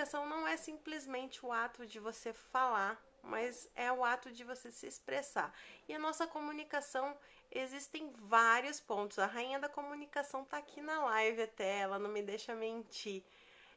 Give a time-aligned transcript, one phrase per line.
[0.00, 4.70] comunicação não é simplesmente o ato de você falar, mas é o ato de você
[4.70, 5.52] se expressar.
[5.86, 7.14] E a nossa comunicação
[7.50, 9.18] existem vários pontos.
[9.18, 13.22] A rainha da comunicação tá aqui na live até, ela não me deixa mentir.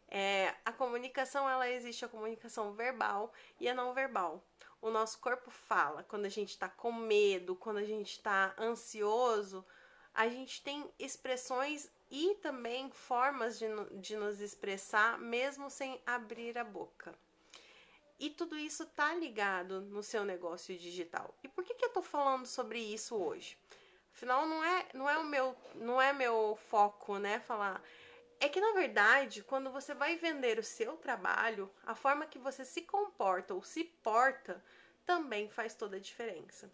[0.08, 4.42] É, a comunicação, ela existe a comunicação verbal e a não verbal.
[4.82, 9.66] O nosso corpo fala quando a gente está com medo, quando a gente está ansioso,
[10.14, 16.64] a gente tem expressões e também formas de, de nos expressar mesmo sem abrir a
[16.64, 17.12] boca.
[18.20, 21.34] E tudo isso tá ligado no seu negócio digital.
[21.44, 23.58] E por que, que eu tô falando sobre isso hoje?
[24.14, 27.40] Afinal, não é, não é o meu, não é meu foco, né?
[27.40, 27.82] Falar.
[28.40, 32.64] É que na verdade, quando você vai vender o seu trabalho, a forma que você
[32.64, 34.64] se comporta ou se porta
[35.04, 36.72] também faz toda a diferença.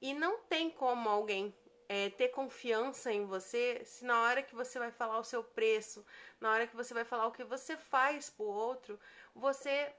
[0.00, 1.52] E não tem como alguém
[1.92, 6.06] é, ter confiança em você se na hora que você vai falar o seu preço,
[6.40, 8.96] na hora que você vai falar o que você faz pro outro,
[9.34, 9.92] você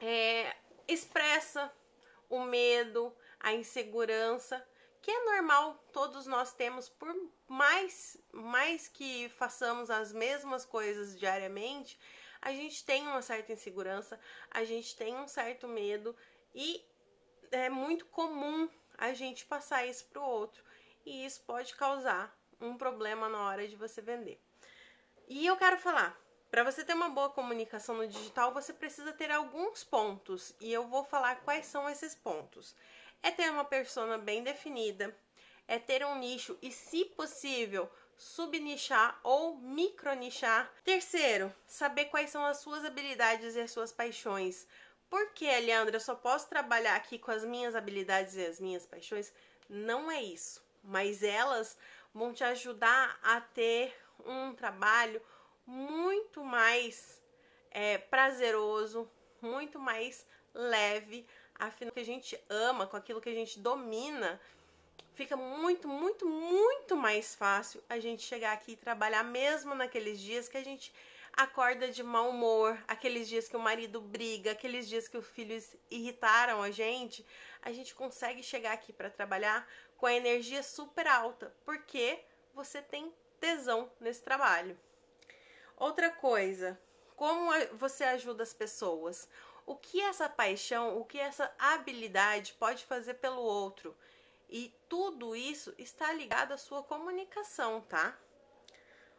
[0.00, 0.56] é,
[0.88, 1.72] expressa
[2.28, 4.66] o medo, a insegurança,
[5.00, 7.14] que é normal, todos nós temos, por
[7.46, 11.96] mais, mais que façamos as mesmas coisas diariamente,
[12.42, 14.18] a gente tem uma certa insegurança,
[14.50, 16.16] a gente tem um certo medo
[16.52, 16.84] e
[17.52, 20.65] é muito comum a gente passar isso para o outro
[21.06, 24.42] e isso pode causar um problema na hora de você vender.
[25.28, 26.18] E eu quero falar,
[26.50, 30.86] para você ter uma boa comunicação no digital, você precisa ter alguns pontos e eu
[30.88, 32.74] vou falar quais são esses pontos.
[33.22, 35.16] É ter uma persona bem definida,
[35.68, 40.72] é ter um nicho e, se possível, subnichar ou micronichar.
[40.84, 44.66] Terceiro, saber quais são as suas habilidades e as suas paixões.
[45.08, 48.86] Por que, Leandra, eu só posso trabalhar aqui com as minhas habilidades e as minhas
[48.86, 49.32] paixões?
[49.68, 51.76] Não é isso mas elas
[52.14, 55.20] vão te ajudar a ter um trabalho
[55.66, 57.22] muito mais
[57.70, 59.10] é, prazeroso,
[59.42, 61.26] muito mais leve,
[61.58, 64.40] afinal que a gente ama, com aquilo que a gente domina,
[65.14, 70.48] fica muito, muito, muito mais fácil a gente chegar aqui e trabalhar mesmo naqueles dias
[70.48, 70.92] que a gente
[71.36, 75.76] acorda de mau humor, aqueles dias que o marido briga, aqueles dias que os filhos
[75.90, 77.26] irritaram a gente,
[77.60, 82.18] a gente consegue chegar aqui para trabalhar com a energia super alta, porque
[82.54, 84.78] você tem tesão nesse trabalho.
[85.76, 86.78] Outra coisa,
[87.16, 89.28] como você ajuda as pessoas?
[89.66, 93.96] O que essa paixão, o que essa habilidade pode fazer pelo outro?
[94.48, 98.16] E tudo isso está ligado à sua comunicação, tá?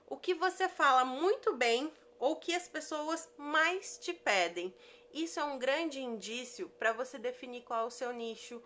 [0.07, 4.73] O que você fala muito bem ou que as pessoas mais te pedem.
[5.13, 8.61] Isso é um grande indício para você definir qual é o seu nicho,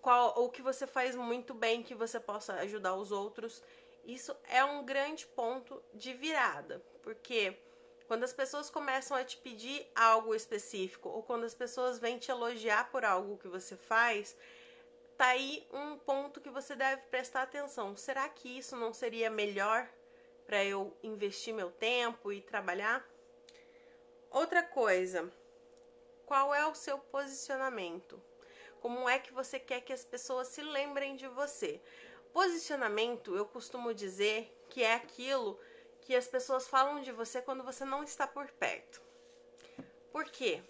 [0.00, 3.62] qual o que você faz muito bem que você possa ajudar os outros.
[4.04, 7.56] Isso é um grande ponto de virada, porque
[8.06, 12.30] quando as pessoas começam a te pedir algo específico ou quando as pessoas vêm te
[12.30, 14.36] elogiar por algo que você faz,
[15.16, 17.94] tá aí um ponto que você deve prestar atenção.
[17.96, 19.88] Será que isso não seria melhor
[20.46, 23.08] para eu investir meu tempo e trabalhar.
[24.30, 25.30] Outra coisa,
[26.26, 28.20] qual é o seu posicionamento?
[28.80, 31.80] Como é que você quer que as pessoas se lembrem de você?
[32.32, 35.58] Posicionamento, eu costumo dizer que é aquilo
[36.00, 39.02] que as pessoas falam de você quando você não está por perto.
[40.10, 40.62] Por quê?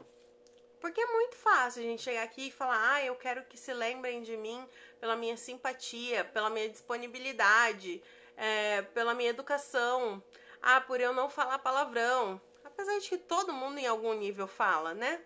[0.81, 3.72] Porque é muito fácil a gente chegar aqui e falar: ah, eu quero que se
[3.72, 4.66] lembrem de mim
[4.98, 8.03] pela minha simpatia, pela minha disponibilidade,
[8.37, 10.22] é, pela minha educação,
[10.60, 12.41] ah, por eu não falar palavrão.
[12.65, 15.22] Apesar de que todo mundo em algum nível fala, né?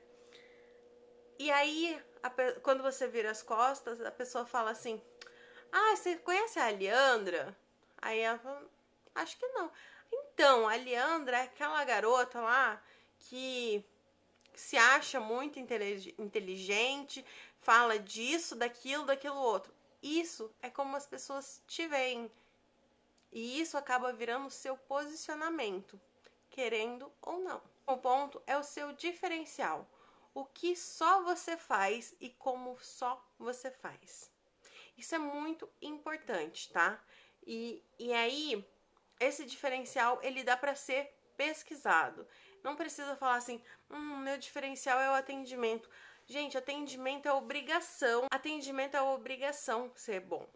[1.39, 2.31] E aí, a,
[2.63, 5.01] quando você vira as costas, a pessoa fala assim:
[5.73, 7.57] Ah, você conhece a Leandra?
[8.01, 8.63] Aí ela fala:
[9.15, 9.71] Acho que não.
[10.13, 12.83] Então, a Leandra é aquela garota lá
[13.19, 13.85] que
[14.55, 17.25] se acha muito inteligente,
[17.61, 19.73] fala disso, daquilo, daquilo outro.
[20.03, 22.31] Isso é como as pessoas te veem.
[23.33, 26.01] E isso acaba virando o seu posicionamento,
[26.51, 27.61] querendo ou não.
[27.87, 29.89] O ponto é o seu diferencial.
[30.35, 34.31] O que só você faz e como só você faz.
[34.99, 37.01] Isso é muito importante, tá?
[37.47, 38.69] E, e aí,
[39.21, 42.27] esse diferencial ele dá para ser pesquisado.
[42.65, 45.89] Não precisa falar assim, hum, meu diferencial é o atendimento.
[46.27, 48.27] Gente, atendimento é obrigação.
[48.31, 50.49] Atendimento é obrigação ser bom.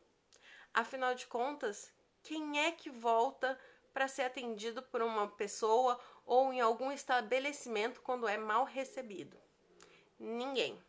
[0.74, 1.92] Afinal de contas,
[2.22, 3.58] quem é que volta
[3.92, 9.38] para ser atendido por uma pessoa ou em algum estabelecimento quando é mal recebido?
[10.18, 10.82] Ninguém.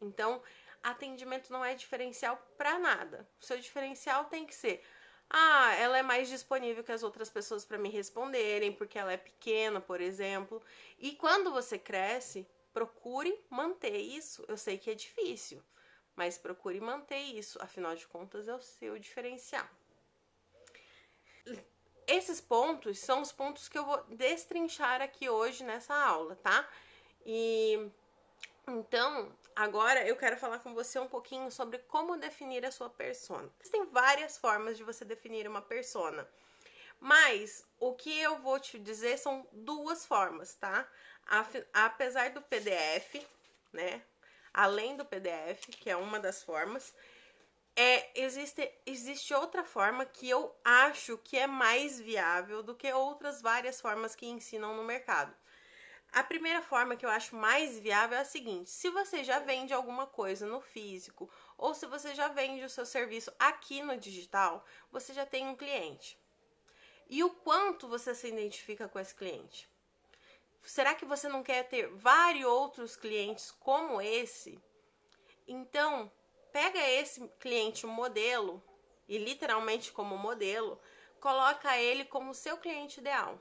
[0.00, 0.42] Então,
[0.82, 3.28] atendimento não é diferencial para nada.
[3.40, 4.82] O seu diferencial tem que ser
[5.30, 9.16] Ah, ela é mais disponível que as outras pessoas para me responderem, porque ela é
[9.16, 10.62] pequena, por exemplo.
[10.98, 14.44] E quando você cresce, procure manter isso.
[14.48, 15.62] Eu sei que é difícil,
[16.14, 19.68] mas procure manter isso, afinal de contas é o seu diferencial.
[22.06, 26.68] Esses pontos são os pontos que eu vou destrinchar aqui hoje nessa aula, tá?
[27.24, 27.90] E
[28.68, 33.50] então, agora eu quero falar com você um pouquinho sobre como definir a sua persona.
[33.60, 36.28] Existem várias formas de você definir uma persona.
[37.00, 40.88] Mas o que eu vou te dizer são duas formas, tá?
[41.72, 43.26] Apesar do PDF,
[43.72, 44.02] né?
[44.52, 46.94] Além do PDF, que é uma das formas,
[47.76, 53.42] é, existe, existe outra forma que eu acho que é mais viável do que outras
[53.42, 55.34] várias formas que ensinam no mercado.
[56.14, 59.74] A primeira forma que eu acho mais viável é a seguinte: se você já vende
[59.74, 61.28] alguma coisa no físico
[61.58, 65.56] ou se você já vende o seu serviço aqui no digital, você já tem um
[65.56, 66.16] cliente.
[67.10, 69.68] E o quanto você se identifica com esse cliente?
[70.62, 74.56] Será que você não quer ter vários outros clientes como esse?
[75.48, 76.12] Então,
[76.52, 78.62] pega esse cliente modelo
[79.08, 80.80] e literalmente como modelo,
[81.20, 83.36] coloca ele como seu cliente ideal.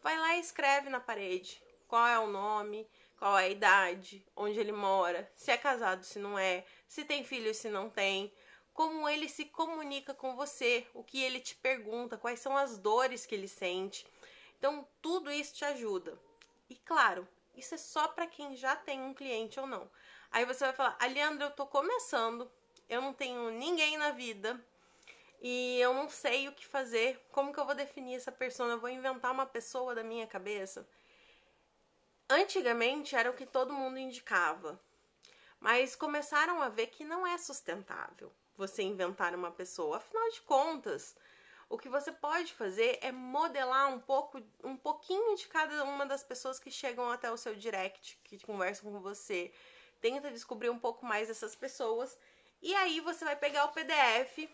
[0.00, 1.61] Vai lá e escreve na parede
[1.92, 6.18] qual é o nome, qual é a idade, onde ele mora, se é casado, se
[6.18, 8.32] não é, se tem filho, se não tem,
[8.72, 13.26] como ele se comunica com você, o que ele te pergunta, quais são as dores
[13.26, 14.06] que ele sente.
[14.56, 16.18] Então, tudo isso te ajuda.
[16.70, 19.90] E claro, isso é só para quem já tem um cliente ou não.
[20.30, 22.50] Aí você vai falar: "Aliandra, eu tô começando,
[22.88, 24.58] eu não tenho ninguém na vida
[25.42, 27.20] e eu não sei o que fazer.
[27.30, 28.70] Como que eu vou definir essa pessoa?
[28.70, 30.88] Eu vou inventar uma pessoa da minha cabeça?"
[32.34, 34.80] Antigamente era o que todo mundo indicava,
[35.60, 39.98] mas começaram a ver que não é sustentável você inventar uma pessoa.
[39.98, 41.14] Afinal de contas,
[41.68, 46.24] o que você pode fazer é modelar um pouco, um pouquinho de cada uma das
[46.24, 49.52] pessoas que chegam até o seu direct, que conversam com você.
[50.00, 52.18] Tenta descobrir um pouco mais dessas pessoas
[52.62, 54.48] e aí você vai pegar o PDF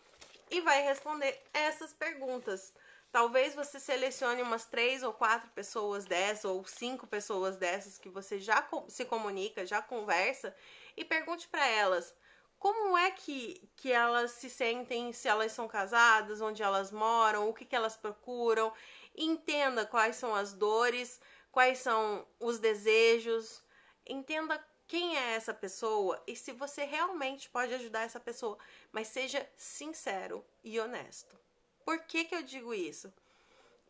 [0.50, 2.72] e vai responder essas perguntas.
[3.18, 8.38] Talvez você selecione umas três ou quatro pessoas dessas, ou cinco pessoas dessas que você
[8.38, 10.54] já se comunica, já conversa,
[10.96, 12.14] e pergunte para elas
[12.60, 17.52] como é que, que elas se sentem, se elas são casadas, onde elas moram, o
[17.52, 18.72] que, que elas procuram.
[19.16, 21.20] Entenda quais são as dores,
[21.50, 23.64] quais são os desejos.
[24.06, 28.56] Entenda quem é essa pessoa e se você realmente pode ajudar essa pessoa,
[28.92, 31.47] mas seja sincero e honesto.
[31.88, 33.10] Por que, que eu digo isso?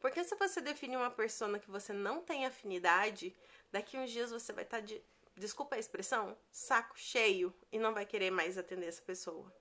[0.01, 3.35] Porque se você definir uma persona que você não tem afinidade,
[3.73, 5.03] daqui uns dias você vai estar tá de,
[5.35, 9.53] desculpa a expressão, saco cheio e não vai querer mais atender essa pessoa.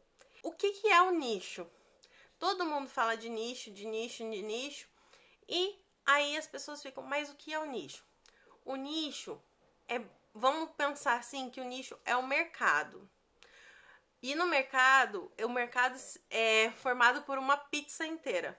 [0.43, 1.65] O que, que é o nicho?
[2.37, 4.87] Todo mundo fala de nicho, de nicho, de nicho,
[5.49, 5.75] e
[6.05, 8.05] aí as pessoas ficam, mas o que é o nicho?
[8.63, 9.41] O nicho
[9.87, 9.99] é,
[10.31, 13.09] vamos pensar assim, que o nicho é o mercado.
[14.21, 15.97] E no mercado, o mercado
[16.29, 18.57] é formado por uma pizza inteira.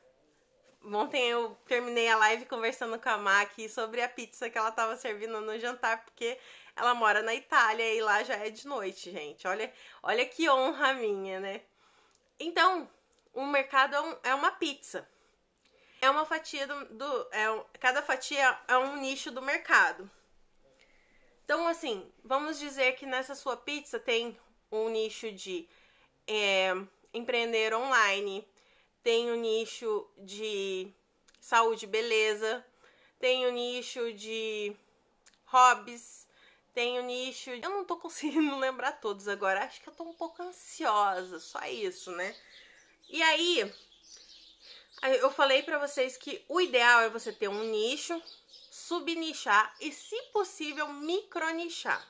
[0.85, 4.97] Ontem eu terminei a live conversando com a Mac sobre a pizza que ela estava
[4.97, 6.39] servindo no jantar, porque
[6.77, 9.47] ela mora na Itália e lá já é de noite, gente.
[9.49, 9.73] Olha,
[10.03, 11.63] olha que honra minha, né?
[12.39, 12.89] Então,
[13.35, 15.09] o mercado é, um, é uma pizza.
[16.01, 16.85] É uma fatia do.
[16.95, 20.09] do é, cada fatia é um nicho do mercado.
[21.45, 24.39] Então, assim, vamos dizer que nessa sua pizza tem
[24.71, 25.69] um nicho de
[26.27, 26.73] é,
[27.13, 28.47] empreender online,
[29.03, 30.93] tem o um nicho de
[31.41, 32.65] saúde e beleza,
[33.19, 34.77] tem o um nicho de
[35.47, 36.27] hobbies,
[36.75, 37.51] tem o nicho.
[37.51, 41.65] Eu não tô conseguindo lembrar todos agora, acho que eu tô um pouco ansiosa, só
[41.67, 42.37] isso, né?
[43.09, 43.75] E aí,
[45.03, 48.21] eu falei para vocês que o ideal é você ter um nicho,
[48.71, 52.07] subnichar e, se possível, micronichar.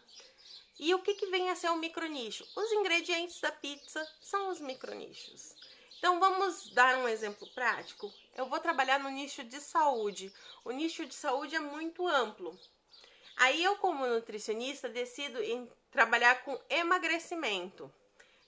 [0.79, 2.47] E o que, que vem a ser o micronicho?
[2.55, 5.57] Os ingredientes da pizza são os micronichos.
[5.99, 8.13] Então vamos dar um exemplo prático.
[8.37, 10.33] Eu vou trabalhar no nicho de saúde.
[10.65, 12.57] O nicho de saúde é muito amplo.
[13.37, 17.93] Aí eu, como nutricionista, decido em trabalhar com emagrecimento.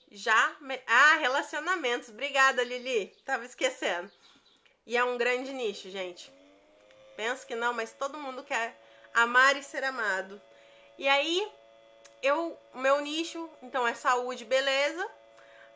[0.09, 0.55] Já.
[0.87, 2.09] Ah, relacionamentos.
[2.09, 3.07] Obrigada, Lili.
[3.25, 4.09] Tava esquecendo.
[4.85, 6.31] E é um grande nicho, gente.
[7.17, 8.81] Penso que não, mas todo mundo quer
[9.13, 10.41] amar e ser amado.
[10.97, 11.51] E aí
[12.21, 15.07] eu, meu nicho, então é saúde, beleza.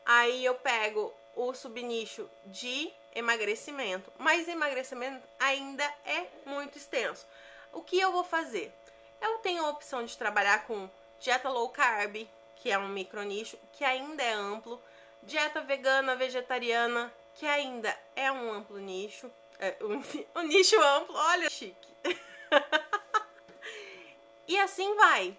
[0.04, 7.26] Aí eu pego o subnicho de emagrecimento, mas emagrecimento ainda é muito extenso.
[7.72, 8.72] O que eu vou fazer?
[9.20, 10.88] Eu tenho a opção de trabalhar com
[11.18, 14.80] dieta low carb, que é um micronicho, que ainda é amplo,
[15.22, 21.50] dieta vegana, vegetariana, que ainda é um amplo nicho, é, um, um nicho amplo, olha,
[21.50, 21.88] chique.
[24.46, 25.36] e assim vai.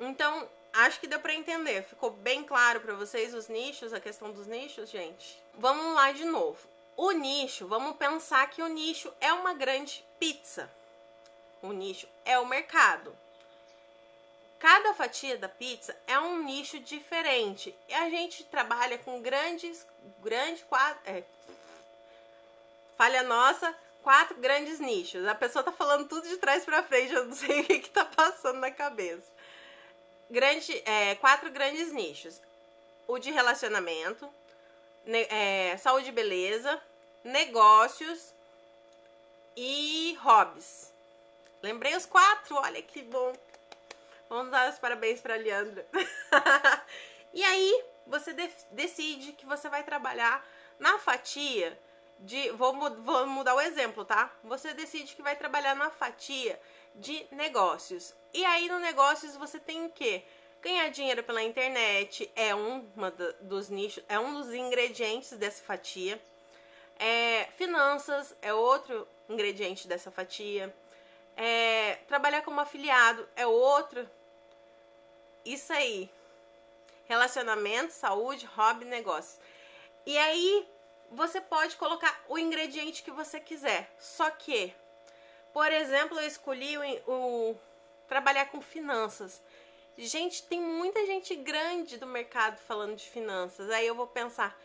[0.00, 1.82] Então, acho que deu para entender.
[1.84, 5.38] Ficou bem claro para vocês os nichos, a questão dos nichos, gente?
[5.54, 6.58] Vamos lá de novo.
[6.96, 10.70] O nicho, vamos pensar que o nicho é uma grande pizza.
[11.62, 13.16] O nicho é o mercado.
[14.58, 17.74] Cada fatia da pizza é um nicho diferente.
[17.88, 19.84] E a gente trabalha com grandes,
[20.22, 21.24] grandes quatro, é,
[22.96, 25.26] falha nossa, quatro grandes nichos.
[25.26, 27.90] A pessoa tá falando tudo de trás para frente, eu não sei o que, que
[27.90, 29.28] tá passando na cabeça.
[30.32, 32.40] Grande, é, quatro grandes nichos:
[33.06, 34.26] o de relacionamento,
[35.04, 36.82] ne, é, saúde e beleza,
[37.22, 38.32] negócios
[39.54, 40.90] e hobbies.
[41.62, 43.34] Lembrei os quatro, olha que bom.
[44.30, 45.86] Vamos dar os parabéns para Leandra.
[47.34, 50.42] e aí, você de decide que você vai trabalhar
[50.78, 51.78] na fatia
[52.20, 52.48] de.
[52.52, 52.72] Vou,
[53.02, 54.32] vou mudar o exemplo, tá?
[54.44, 56.58] Você decide que vai trabalhar na fatia
[56.94, 58.14] de negócios.
[58.32, 60.22] E aí, no negócios, você tem o quê?
[60.60, 62.86] Ganhar dinheiro pela internet é um
[63.40, 66.20] dos nichos, é um dos ingredientes dessa fatia.
[66.98, 70.74] É, finanças é outro ingrediente dessa fatia.
[71.36, 74.08] É, trabalhar como afiliado é outro
[75.44, 76.08] isso aí.
[77.06, 79.40] Relacionamento, saúde, hobby, negócio.
[80.06, 80.68] E aí
[81.10, 83.92] você pode colocar o ingrediente que você quiser.
[83.98, 84.74] Só que,
[85.52, 87.60] por exemplo, eu escolhi o, o
[88.08, 89.42] trabalhar com finanças.
[89.96, 93.70] Gente, tem muita gente grande do mercado falando de finanças.
[93.70, 94.58] Aí eu vou pensar,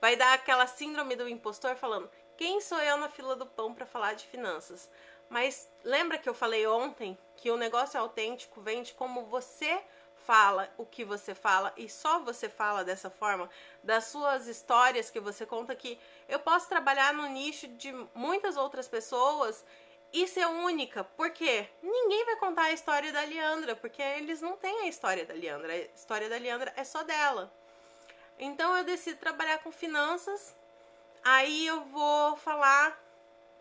[0.00, 3.86] vai dar aquela síndrome do impostor falando: quem sou eu na fila do pão para
[3.86, 4.88] falar de finanças?
[5.28, 9.82] Mas lembra que eu falei ontem que o negócio autêntico vem de como você
[10.26, 13.48] fala o que você fala e só você fala dessa forma,
[13.82, 18.86] das suas histórias que você conta que eu posso trabalhar no nicho de muitas outras
[18.86, 19.64] pessoas
[20.12, 24.80] e ser única, porque ninguém vai contar a história da Leandra, porque eles não têm
[24.80, 27.52] a história da Leandra, a história da Leandra é só dela.
[28.38, 30.54] Então eu decido trabalhar com finanças,
[31.24, 33.00] aí eu vou falar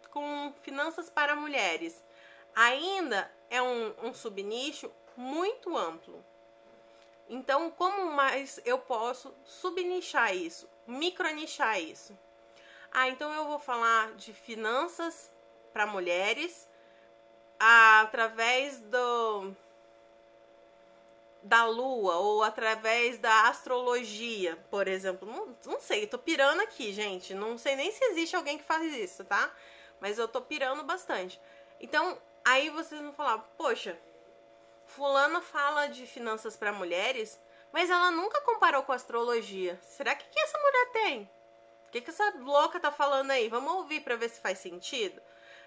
[0.09, 2.03] com finanças para mulheres.
[2.53, 6.23] Ainda é um, um subnicho muito amplo.
[7.29, 12.17] Então, como mais eu posso subnichar isso, micronichar isso?
[12.91, 15.30] Ah, então eu vou falar de finanças
[15.71, 16.69] para mulheres
[17.59, 19.55] através do
[21.43, 25.27] da lua ou através da astrologia, por exemplo.
[25.27, 27.33] Não, não sei, tô pirando aqui, gente.
[27.33, 29.51] Não sei nem se existe alguém que faz isso, tá?
[29.99, 31.41] Mas eu tô pirando bastante.
[31.79, 33.97] Então, aí vocês vão falar, poxa,
[34.85, 37.39] Fulana fala de finanças para mulheres,
[37.71, 39.79] mas ela nunca comparou com astrologia.
[39.81, 41.29] Será que, que essa mulher tem?
[41.87, 43.49] O que, que essa louca tá falando aí?
[43.49, 45.21] Vamos ouvir para ver se faz sentido?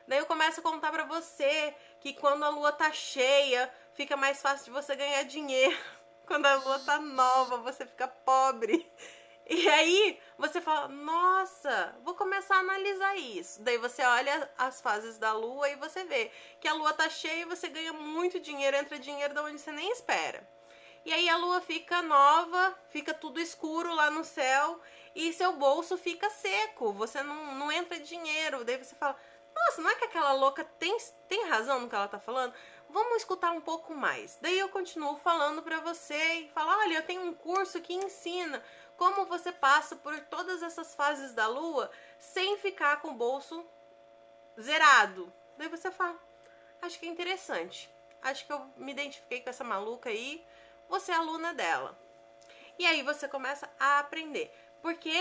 [0.06, 4.42] Daí eu começo a contar para você que quando a lua tá cheia, fica mais
[4.42, 5.76] fácil de você ganhar dinheiro.
[6.26, 8.90] Quando a lua tá nova, você fica pobre.
[9.46, 13.62] E aí você fala, nossa, vou começar a analisar isso.
[13.62, 17.42] Daí você olha as fases da lua e você vê que a lua tá cheia
[17.42, 20.48] e você ganha muito dinheiro, entra dinheiro da onde você nem espera.
[21.04, 24.80] E aí a lua fica nova, fica tudo escuro lá no céu
[25.14, 28.64] e seu bolso fica seco, você não, não entra dinheiro.
[28.64, 29.14] Daí você fala,
[29.54, 30.96] nossa, não é que aquela louca tem,
[31.28, 32.54] tem razão no que ela tá falando?
[32.88, 34.38] Vamos escutar um pouco mais.
[34.40, 38.62] Daí eu continuo falando para você e falo, olha, eu tenho um curso que ensina
[38.96, 43.64] como você passa por todas essas fases da lua sem ficar com o bolso
[44.60, 45.32] zerado.
[45.56, 46.18] Daí você fala,
[46.82, 47.90] acho que é interessante.
[48.22, 50.44] Acho que eu me identifiquei com essa maluca aí,
[50.88, 51.98] você é aluna dela.
[52.78, 54.52] E aí você começa a aprender.
[54.80, 55.12] Porque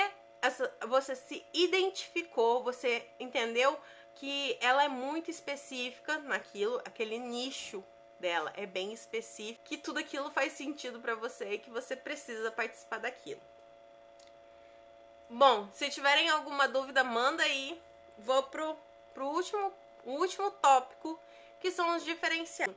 [0.41, 3.79] essa, você se identificou, você entendeu
[4.15, 7.83] que ela é muito específica naquilo, aquele nicho
[8.19, 12.51] dela é bem específico, que tudo aquilo faz sentido para você e que você precisa
[12.51, 13.41] participar daquilo.
[15.29, 17.81] Bom, se tiverem alguma dúvida, manda aí.
[18.19, 18.77] Vou pro,
[19.13, 19.73] pro último,
[20.05, 21.19] último tópico,
[21.59, 22.71] que são os diferenciais.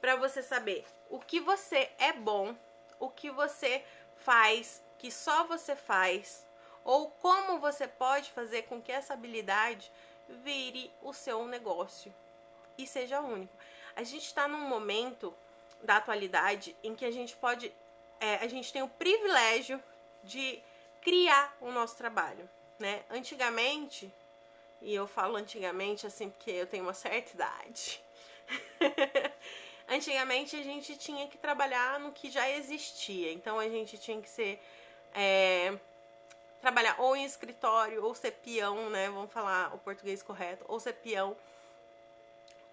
[0.00, 2.56] Para você saber o que você é bom,
[2.98, 3.84] o que você
[4.16, 6.46] faz, que só você faz,
[6.84, 9.92] ou como você pode fazer com que essa habilidade
[10.28, 12.12] vire o seu negócio
[12.78, 13.52] e seja único.
[13.94, 15.34] A gente está num momento
[15.82, 17.72] da atualidade em que a gente pode,
[18.20, 19.82] é, a gente tem o privilégio
[20.22, 20.62] de
[21.00, 22.48] criar o nosso trabalho,
[22.78, 23.02] né?
[23.10, 24.12] Antigamente,
[24.80, 28.00] e eu falo antigamente assim porque eu tenho uma certa idade.
[29.88, 34.30] Antigamente a gente tinha que trabalhar no que já existia, então a gente tinha que
[34.30, 34.62] ser
[35.14, 35.76] é,
[36.62, 39.10] trabalhar ou em escritório, ou ser peão, né?
[39.10, 41.36] Vamos falar o português correto, ou ser peão.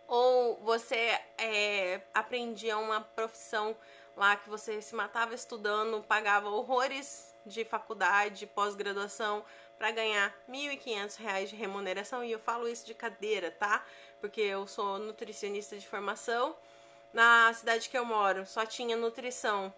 [0.08, 3.76] Ou você é, aprendia uma profissão
[4.16, 9.44] lá que você se matava estudando, pagava horrores de faculdade, pós-graduação,
[9.78, 12.24] para ganhar R$ 1.500 de remuneração.
[12.24, 13.84] E eu falo isso de cadeira, tá?
[14.22, 16.56] Porque eu sou nutricionista de formação.
[17.12, 19.74] Na cidade que eu moro, só tinha nutrição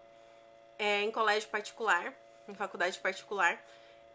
[0.78, 2.12] é, em colégio particular,
[2.46, 3.58] em faculdade particular.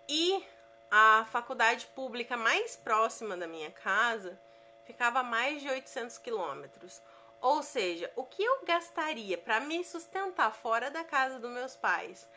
[0.07, 0.45] E
[0.89, 4.39] a faculdade pública mais próxima da minha casa
[4.85, 7.01] ficava a mais de 800 quilômetros.
[7.41, 12.27] Ou seja, o que eu gastaria para me sustentar fora da casa dos meus pais,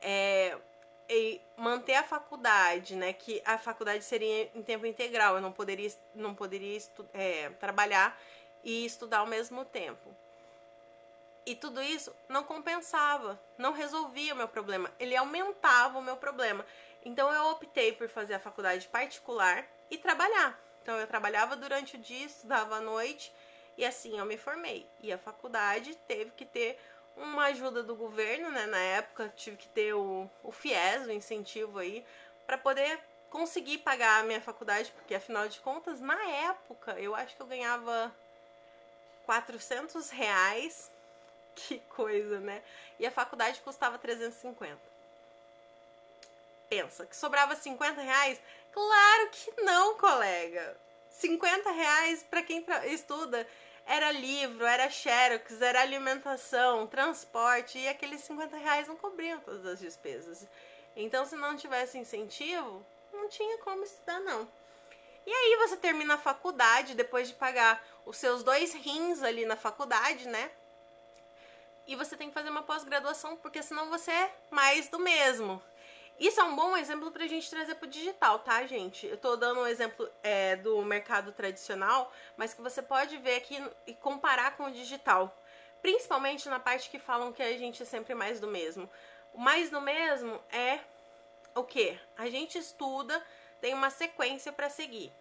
[0.00, 0.56] é,
[1.08, 3.12] e manter a faculdade, né?
[3.12, 6.78] Que a faculdade seria em tempo integral, eu não poderia, não poderia
[7.14, 8.18] é, trabalhar
[8.64, 10.14] e estudar ao mesmo tempo.
[11.44, 16.66] E tudo isso não compensava, não resolvia o meu problema, ele aumentava o meu problema.
[17.06, 20.58] Então eu optei por fazer a faculdade particular e trabalhar.
[20.82, 23.32] Então eu trabalhava durante o dia, estudava à noite
[23.78, 24.84] e assim eu me formei.
[25.00, 26.76] E a faculdade teve que ter
[27.16, 28.66] uma ajuda do governo, né?
[28.66, 32.04] Na época tive que ter o, o FIES, o incentivo aí,
[32.44, 32.98] para poder
[33.30, 37.46] conseguir pagar a minha faculdade, porque afinal de contas, na época, eu acho que eu
[37.46, 38.12] ganhava
[39.24, 40.90] 400 reais.
[41.54, 42.62] Que coisa, né?
[42.98, 44.95] E a faculdade custava 350.
[46.68, 48.40] Pensa, que sobrava 50 reais?
[48.72, 50.76] Claro que não, colega.
[51.10, 53.46] 50 reais para quem estuda
[53.86, 59.78] era livro, era xerox, era alimentação, transporte, e aqueles 50 reais não cobriam todas as
[59.78, 60.46] despesas.
[60.96, 64.48] Então, se não tivesse incentivo, não tinha como estudar, não.
[65.24, 69.56] E aí você termina a faculdade, depois de pagar os seus dois rins ali na
[69.56, 70.50] faculdade, né?
[71.86, 75.62] E você tem que fazer uma pós-graduação, porque senão você é mais do mesmo.
[76.18, 79.06] Isso é um bom exemplo para a gente trazer para o digital, tá, gente?
[79.06, 83.62] Eu estou dando um exemplo é, do mercado tradicional, mas que você pode ver aqui
[83.86, 85.36] e comparar com o digital.
[85.82, 88.88] Principalmente na parte que falam que a gente é sempre mais do mesmo.
[89.34, 90.80] O mais do mesmo é
[91.54, 91.98] o que?
[92.16, 93.22] A gente estuda,
[93.60, 95.12] tem uma sequência para seguir.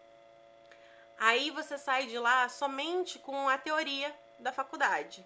[1.17, 5.25] Aí você sai de lá somente com a teoria da faculdade.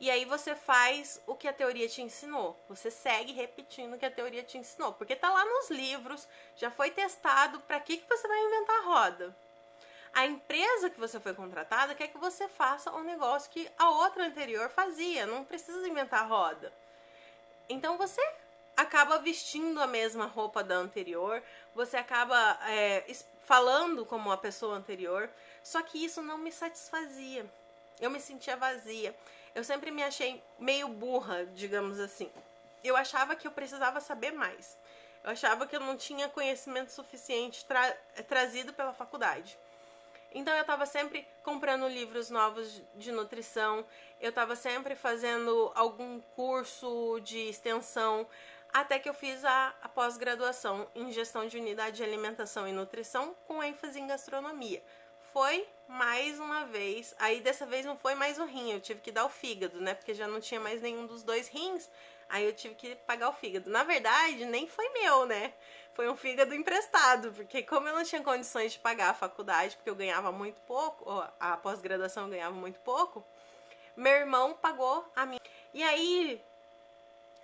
[0.00, 2.58] E aí você faz o que a teoria te ensinou.
[2.68, 6.26] Você segue repetindo o que a teoria te ensinou, porque tá lá nos livros,
[6.56, 9.36] já foi testado, para que que você vai inventar a roda?
[10.12, 14.24] A empresa que você foi contratada quer que você faça um negócio que a outra
[14.26, 16.72] anterior fazia, não precisa inventar a roda.
[17.68, 18.20] Então você
[18.76, 21.42] acaba vestindo a mesma roupa da anterior,
[21.74, 23.04] você acaba é,
[23.44, 25.28] falando como a pessoa anterior,
[25.62, 27.46] só que isso não me satisfazia.
[28.00, 29.14] Eu me sentia vazia
[29.54, 32.30] eu sempre me achei meio burra, digamos assim.
[32.82, 34.76] Eu achava que eu precisava saber mais.
[35.22, 37.92] Eu achava que eu não tinha conhecimento suficiente tra
[38.28, 39.56] trazido pela faculdade.
[40.32, 43.86] Então eu estava sempre comprando livros novos de nutrição,
[44.20, 48.26] eu estava sempre fazendo algum curso de extensão,
[48.72, 53.36] até que eu fiz a, a pós-graduação em gestão de unidade de alimentação e nutrição
[53.46, 54.82] com ênfase em gastronomia
[55.34, 57.12] foi mais uma vez.
[57.18, 59.92] Aí dessa vez não foi mais o rim, eu tive que dar o fígado, né?
[59.92, 61.90] Porque já não tinha mais nenhum dos dois rins.
[62.28, 63.68] Aí eu tive que pagar o fígado.
[63.68, 65.52] Na verdade, nem foi meu, né?
[65.92, 69.90] Foi um fígado emprestado, porque como eu não tinha condições de pagar a faculdade, porque
[69.90, 71.04] eu ganhava muito pouco,
[71.38, 73.24] a pós-graduação ganhava muito pouco,
[73.96, 75.40] meu irmão pagou a minha.
[75.72, 76.40] E aí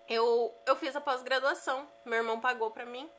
[0.09, 3.11] eu, eu fiz a pós-graduação, meu irmão pagou para mim.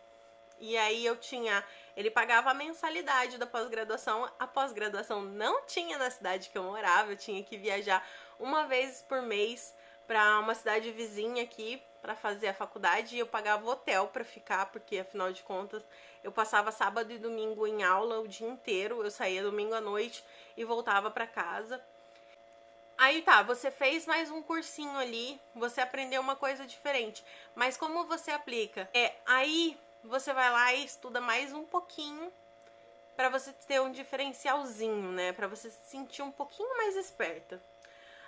[0.62, 1.64] E aí eu tinha
[1.96, 4.30] ele pagava a mensalidade da pós-graduação.
[4.40, 8.08] A pós-graduação não tinha na cidade que eu morava, eu tinha que viajar
[8.40, 9.76] uma vez por mês
[10.08, 14.66] para uma cidade vizinha aqui para fazer a faculdade e eu pagava hotel para ficar,
[14.68, 15.84] porque afinal de contas
[16.24, 20.24] eu passava sábado e domingo em aula o dia inteiro, eu saía domingo à noite
[20.58, 21.84] e voltava para casa.
[22.98, 27.24] Aí tá, você fez mais um cursinho ali, você aprendeu uma coisa diferente,
[27.56, 28.90] mas como você aplica?
[28.94, 32.32] É, aí você vai lá e estuda mais um pouquinho
[33.16, 35.32] para você ter um diferencialzinho, né?
[35.34, 37.62] Para você se sentir um pouquinho mais esperta.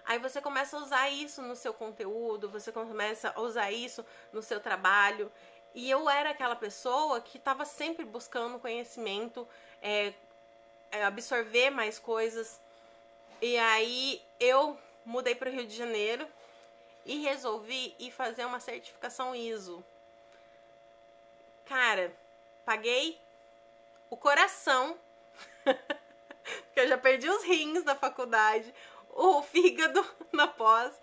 [0.06, 4.42] Aí você começa a usar isso no seu conteúdo, você começa a usar isso no
[4.42, 5.32] seu trabalho.
[5.74, 9.48] E eu era aquela pessoa que estava sempre buscando conhecimento,
[9.82, 10.14] é,
[10.92, 12.62] é, absorver mais coisas.
[13.42, 16.28] E aí eu mudei para o Rio de Janeiro
[17.06, 19.84] e resolvi ir fazer uma certificação ISO.
[21.74, 22.16] Cara,
[22.64, 23.20] paguei
[24.08, 24.96] o coração,
[25.66, 28.72] porque eu já perdi os rins na faculdade,
[29.10, 30.94] o fígado na pós.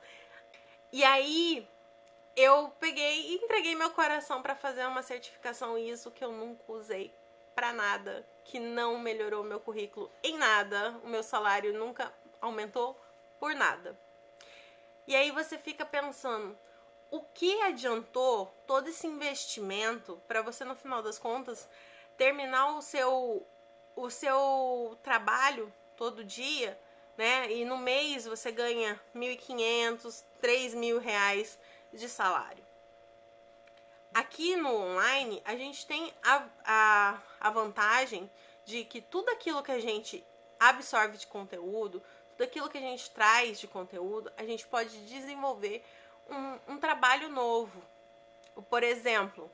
[0.92, 1.68] E aí
[2.36, 7.12] eu peguei e entreguei meu coração para fazer uma certificação ISO que eu nunca usei
[7.52, 12.96] para nada, que não melhorou meu currículo em nada, o meu salário nunca aumentou
[13.40, 13.98] por nada.
[15.04, 16.56] E aí você fica pensando,
[17.10, 21.68] o que adiantou todo esse investimento para você no final das contas
[22.16, 23.46] terminar o seu
[23.96, 26.78] o seu trabalho todo dia,
[27.16, 27.50] né?
[27.52, 31.58] E no mês você ganha 1.500, 3.000 reais
[31.92, 32.64] de salário.
[34.14, 38.30] Aqui no online, a gente tem a, a, a vantagem
[38.64, 40.24] de que tudo aquilo que a gente
[40.58, 45.84] absorve de conteúdo, tudo aquilo que a gente traz de conteúdo, a gente pode desenvolver
[46.30, 47.82] um, um trabalho novo.
[48.68, 49.50] Por exemplo,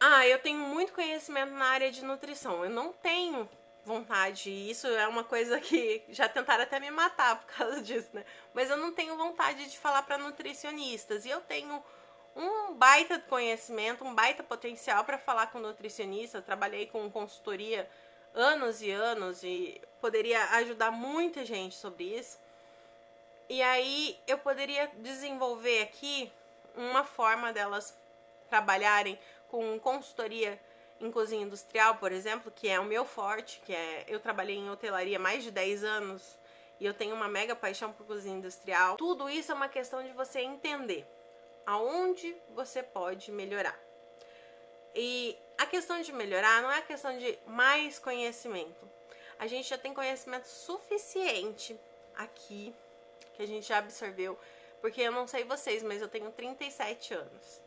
[0.00, 2.64] ah, eu tenho muito conhecimento na área de nutrição.
[2.64, 3.48] Eu não tenho
[3.84, 4.50] vontade.
[4.50, 8.24] Isso é uma coisa que já tentaram até me matar por causa disso, né?
[8.54, 11.24] Mas eu não tenho vontade de falar para nutricionistas.
[11.24, 11.82] E eu tenho
[12.36, 16.38] um baita conhecimento, um baita potencial para falar com nutricionista.
[16.38, 17.90] Eu trabalhei com consultoria
[18.34, 22.38] anos e anos e poderia ajudar muita gente sobre isso.
[23.48, 26.30] E aí eu poderia desenvolver aqui
[26.76, 27.96] uma forma delas
[28.48, 30.60] trabalharem com consultoria
[31.00, 34.70] em cozinha industrial, por exemplo, que é o meu forte, que é eu trabalhei em
[34.70, 36.38] hotelaria mais de 10 anos
[36.80, 38.96] e eu tenho uma mega paixão por cozinha industrial.
[38.96, 41.06] Tudo isso é uma questão de você entender
[41.66, 43.78] aonde você pode melhorar.
[44.94, 48.88] E a questão de melhorar não é a questão de mais conhecimento.
[49.38, 51.78] A gente já tem conhecimento suficiente
[52.16, 52.74] aqui
[53.38, 54.36] que a gente já absorveu,
[54.80, 57.62] porque eu não sei vocês, mas eu tenho 37 anos.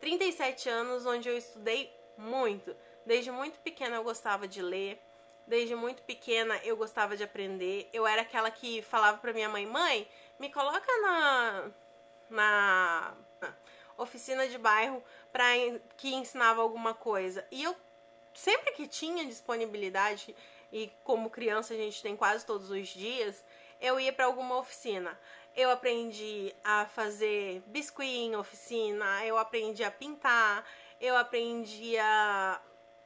[0.00, 2.74] 37 anos onde eu estudei muito.
[3.04, 4.98] Desde muito pequena eu gostava de ler.
[5.46, 7.88] Desde muito pequena eu gostava de aprender.
[7.92, 11.70] Eu era aquela que falava pra minha mãe: mãe, me coloca na,
[12.30, 13.14] na
[13.98, 15.44] oficina de bairro para
[15.98, 17.46] que ensinava alguma coisa.
[17.50, 17.76] E eu
[18.32, 20.34] sempre que tinha disponibilidade
[20.72, 23.44] e como criança a gente tem quase todos os dias,
[23.80, 25.18] eu ia para alguma oficina.
[25.56, 30.64] Eu aprendi a fazer biscuit em oficina, eu aprendi a pintar,
[31.00, 32.60] eu aprendi a,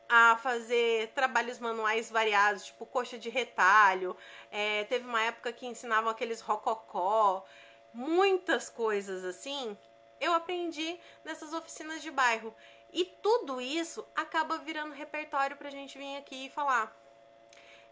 [0.08, 4.16] a fazer trabalhos manuais variados, tipo coxa de retalho.
[4.50, 7.44] É, teve uma época que ensinavam aqueles rococó,
[7.92, 9.76] muitas coisas assim.
[10.20, 12.54] Eu aprendi nessas oficinas de bairro.
[12.92, 16.94] E tudo isso acaba virando repertório pra gente vir aqui e falar.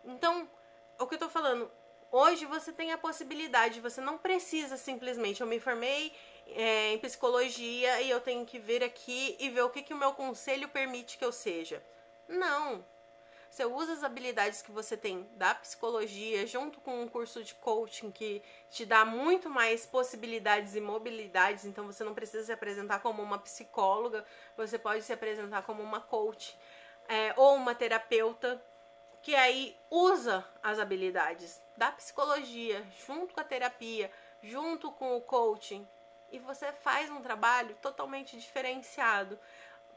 [0.04, 0.48] Então,
[0.98, 1.70] o que eu tô falando,
[2.10, 6.12] hoje você tem a possibilidade, você não precisa simplesmente, eu me formei
[6.48, 9.96] é, em psicologia e eu tenho que vir aqui e ver o que, que o
[9.96, 11.82] meu conselho permite que eu seja.
[12.28, 12.84] Não.
[13.50, 18.12] Você usa as habilidades que você tem da psicologia junto com um curso de coaching
[18.12, 21.64] que te dá muito mais possibilidades e mobilidades.
[21.64, 24.24] Então você não precisa se apresentar como uma psicóloga,
[24.56, 26.56] você pode se apresentar como uma coach
[27.08, 28.62] é, ou uma terapeuta
[29.22, 34.10] que aí usa as habilidades da psicologia junto com a terapia,
[34.42, 35.86] junto com o coaching
[36.32, 39.38] e você faz um trabalho totalmente diferenciado.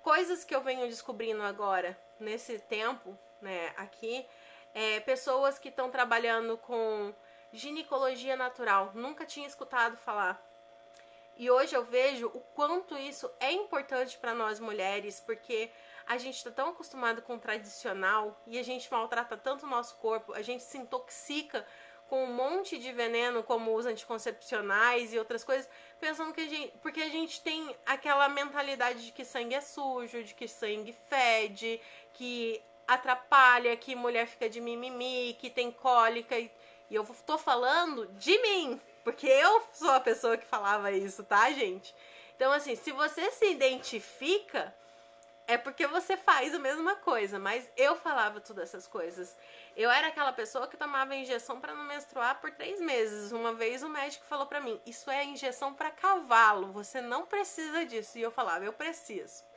[0.02, 4.26] Coisas que eu venho descobrindo agora, nesse tempo, né, aqui,
[4.74, 7.14] é, pessoas que estão trabalhando com
[7.52, 8.92] ginecologia natural.
[8.94, 10.42] Nunca tinha escutado falar.
[11.38, 15.72] E hoje eu vejo o quanto isso é importante para nós mulheres, porque
[16.06, 19.96] a gente está tão acostumado com o tradicional e a gente maltrata tanto o nosso
[19.96, 21.66] corpo, a gente se intoxica
[22.08, 25.68] com um monte de veneno, como os anticoncepcionais e outras coisas,
[26.00, 26.72] pensando que a gente.
[26.80, 31.82] Porque a gente tem aquela mentalidade de que sangue é sujo, de que sangue fede,
[32.14, 36.38] que atrapalha, que mulher fica de mimimi, que tem cólica.
[36.38, 36.52] E,
[36.90, 41.52] e eu tô falando de mim, porque eu sou a pessoa que falava isso, tá,
[41.52, 41.96] gente?
[42.36, 44.76] Então, assim, se você se identifica,
[45.54, 49.38] é porque você faz a mesma coisa, mas eu falava todas essas coisas.
[49.76, 53.32] Eu era aquela pessoa que tomava injeção para não menstruar por três meses.
[53.32, 57.86] Uma vez o médico falou para mim: Isso é injeção para cavalo, você não precisa
[57.86, 58.18] disso.
[58.18, 59.44] E eu falava: Eu preciso.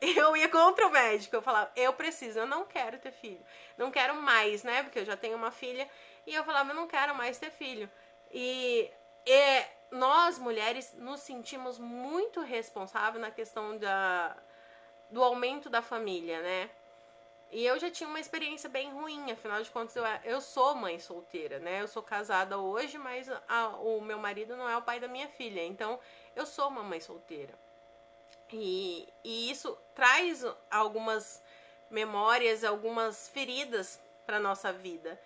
[0.00, 3.40] Eu ia contra o médico, eu falava: Eu preciso, eu não quero ter filho.
[3.78, 4.82] Não quero mais, né?
[4.82, 5.88] Porque eu já tenho uma filha.
[6.26, 7.90] E eu falava: Eu não quero mais ter filho.
[8.30, 8.90] E,
[9.24, 14.36] e nós mulheres nos sentimos muito responsáveis na questão da,
[15.14, 16.70] do aumento da família, né?
[17.52, 20.98] E eu já tinha uma experiência bem ruim, afinal de contas, eu, eu sou mãe
[20.98, 21.82] solteira, né?
[21.82, 25.28] Eu sou casada hoje, mas a, o meu marido não é o pai da minha
[25.28, 25.64] filha.
[25.64, 26.00] Então,
[26.34, 27.54] eu sou uma mãe solteira.
[28.52, 31.40] E, e isso traz algumas
[31.88, 35.18] memórias, algumas feridas para nossa vida.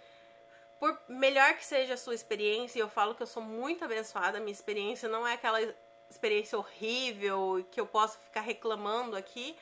[0.79, 4.53] Por melhor que seja a sua experiência, eu falo que eu sou muito abençoada, minha
[4.53, 5.61] experiência não é aquela
[6.11, 9.57] experiência horrível que eu posso ficar reclamando aqui,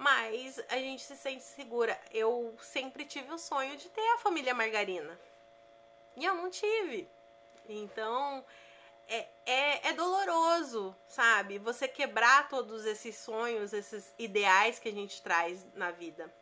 [0.00, 2.00] mas a gente se sente segura.
[2.10, 5.20] Eu sempre tive o sonho de ter a família Margarina.
[6.16, 7.06] E eu não tive.
[7.68, 8.42] Então,
[9.06, 11.58] é, é, é, doloroso, sabe?
[11.58, 16.32] Você quebrar todos esses sonhos, esses ideais que a gente traz na vida.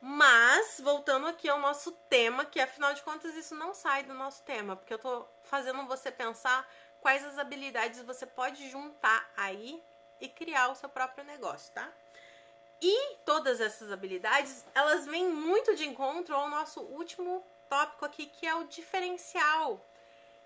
[0.00, 4.42] Mas, voltando aqui ao nosso tema, que afinal de contas isso não sai do nosso
[4.42, 6.68] tema, porque eu tô fazendo você pensar
[7.00, 9.80] quais as habilidades você pode juntar aí
[10.22, 11.92] e criar o seu próprio negócio, tá?
[12.80, 18.46] E todas essas habilidades, elas vêm muito de encontro ao nosso último tópico aqui, que
[18.46, 19.84] é o diferencial.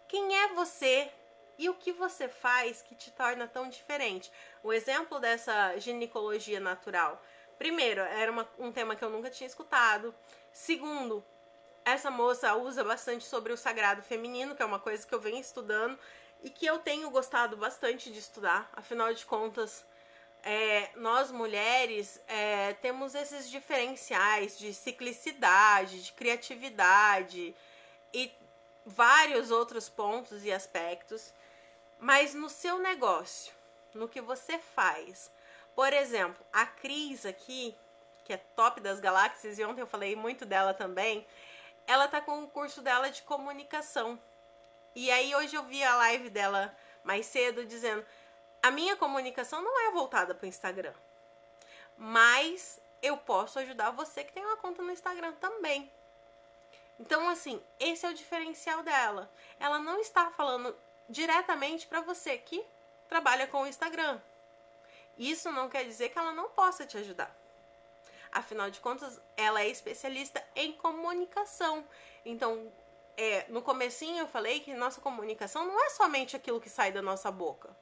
[0.08, 1.10] Quem é você
[1.58, 4.32] e o que você faz que te torna tão diferente?
[4.62, 7.22] O exemplo dessa ginecologia natural.
[7.58, 10.14] Primeiro, era uma, um tema que eu nunca tinha escutado.
[10.52, 11.24] Segundo,
[11.84, 15.40] essa moça usa bastante sobre o sagrado feminino, que é uma coisa que eu venho
[15.40, 15.98] estudando
[16.46, 18.70] e que eu tenho gostado bastante de estudar.
[18.72, 19.84] Afinal de contas,
[20.44, 27.52] é, nós mulheres é, temos esses diferenciais de ciclicidade, de criatividade
[28.14, 28.32] e
[28.86, 31.34] vários outros pontos e aspectos,
[31.98, 33.52] mas no seu negócio,
[33.92, 35.32] no que você faz.
[35.74, 37.74] Por exemplo, a Cris aqui,
[38.24, 41.26] que é top das galáxias, e ontem eu falei muito dela também,
[41.88, 44.16] ela tá com o curso dela de comunicação.
[44.96, 48.02] E aí hoje eu vi a live dela mais cedo dizendo:
[48.62, 50.94] a minha comunicação não é voltada para o Instagram.
[51.98, 55.92] Mas eu posso ajudar você que tem uma conta no Instagram também.
[56.98, 59.30] Então, assim, esse é o diferencial dela.
[59.60, 60.74] Ela não está falando
[61.10, 62.64] diretamente para você que
[63.06, 64.18] trabalha com o Instagram.
[65.18, 67.36] Isso não quer dizer que ela não possa te ajudar.
[68.32, 71.86] Afinal de contas, ela é especialista em comunicação.
[72.24, 72.72] Então,
[73.16, 77.02] é, no comecinho eu falei que nossa comunicação não é somente aquilo que sai da
[77.02, 77.74] nossa boca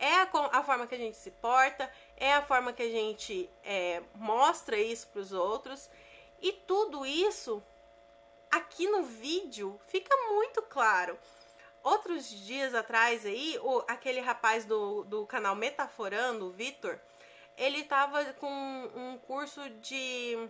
[0.00, 3.48] é a, a, forma que a gente se porta, é a forma que a gente
[3.62, 5.90] é, mostra isso para os outros.
[6.40, 7.62] E tudo isso
[8.50, 11.18] aqui no vídeo fica muito claro.
[11.82, 16.98] Outros dias atrás aí, o, aquele rapaz do, do canal Metaforando, o Vitor,
[17.56, 18.50] ele tava com
[18.94, 20.48] um curso de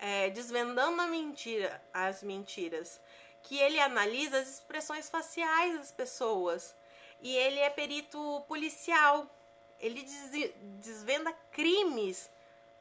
[0.00, 2.98] é, desvendando a mentira, as mentiras,
[3.42, 6.74] que ele analisa as expressões faciais das pessoas
[7.20, 9.28] e ele é perito policial.
[9.78, 10.06] Ele
[10.78, 12.30] desvenda crimes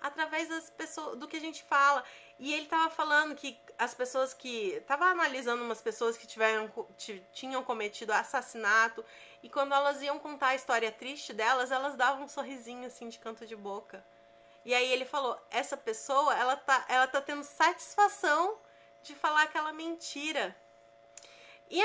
[0.01, 2.03] através das pessoas do que a gente fala.
[2.37, 6.71] E ele estava falando que as pessoas que estava analisando umas pessoas que tiveram
[7.33, 9.03] tinham cometido assassinato
[9.43, 13.19] e quando elas iam contar a história triste delas, elas davam um sorrisinho assim de
[13.19, 14.05] canto de boca.
[14.65, 18.57] E aí ele falou: "Essa pessoa, ela tá ela tá tendo satisfação
[19.03, 20.55] de falar aquela mentira".
[21.69, 21.81] E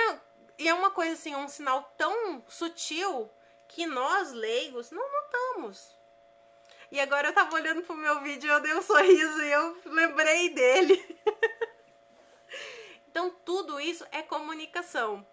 [0.58, 3.30] e é uma coisa assim, um sinal tão sutil
[3.68, 5.94] que nós, leigos, não notamos.
[6.92, 10.50] E agora eu tava olhando pro meu vídeo eu dei um sorriso e eu lembrei
[10.50, 11.20] dele.
[13.08, 15.26] então, tudo isso é comunicação.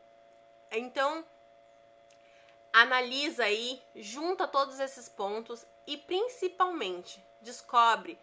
[0.72, 1.24] Então,
[2.74, 8.18] analisa aí, junta todos esses pontos e principalmente descobre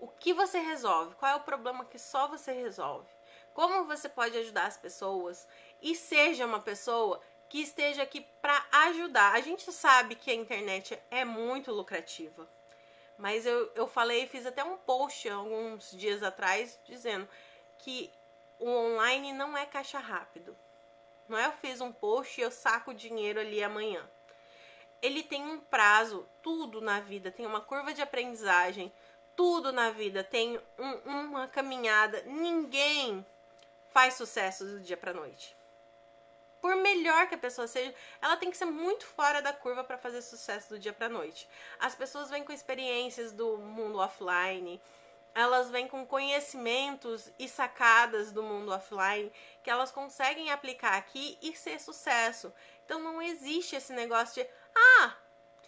[0.00, 3.08] o que você resolve, qual é o problema que só você resolve,
[3.52, 5.46] como você pode ajudar as pessoas
[5.82, 9.34] e seja uma pessoa que esteja aqui para ajudar.
[9.34, 12.48] A gente sabe que a internet é muito lucrativa,
[13.18, 17.28] mas eu, eu falei, fiz até um post alguns dias atrás dizendo
[17.78, 18.10] que
[18.58, 20.56] o online não é caixa rápido.
[21.28, 24.08] Não é eu fiz um post e eu saco dinheiro ali amanhã.
[25.02, 28.92] Ele tem um prazo, tudo na vida tem uma curva de aprendizagem,
[29.34, 32.22] tudo na vida tem um, uma caminhada.
[32.26, 33.24] Ninguém
[33.92, 35.56] faz sucesso do dia para noite
[36.60, 39.98] por melhor que a pessoa seja, ela tem que ser muito fora da curva para
[39.98, 41.48] fazer sucesso do dia para noite.
[41.78, 44.80] As pessoas vêm com experiências do mundo offline,
[45.34, 49.32] elas vêm com conhecimentos e sacadas do mundo offline
[49.62, 52.52] que elas conseguem aplicar aqui e ser sucesso.
[52.84, 55.12] Então não existe esse negócio de ah,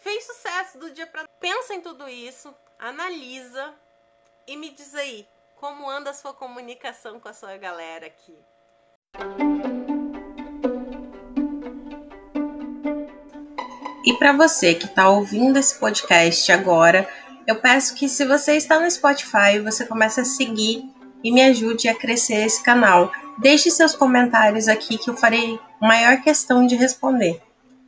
[0.03, 3.75] fez sucesso do dia para pensa em tudo isso, analisa
[4.47, 8.37] e me diz aí como anda a sua comunicação com a sua galera aqui.
[14.05, 17.09] E para você que está ouvindo esse podcast agora,
[17.47, 20.85] eu peço que se você está no Spotify, você comece a seguir
[21.23, 23.13] e me ajude a crescer esse canal.
[23.39, 27.41] Deixe seus comentários aqui que eu farei maior questão de responder.